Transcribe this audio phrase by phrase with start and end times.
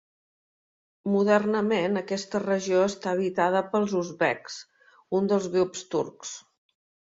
[1.15, 4.59] Modernament aquesta regió està habitada pels uzbeks,
[5.21, 6.37] un dels grups turcs.